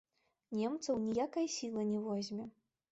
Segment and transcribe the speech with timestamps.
[0.61, 2.53] Немцаў ніякая сіла не возьме.